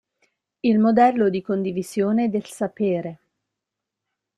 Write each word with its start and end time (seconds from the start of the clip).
Il 0.61 0.79
modello 0.79 1.29
di 1.29 1.43
condivisione 1.43 2.31
del 2.31 2.45
sapere. 2.45 3.19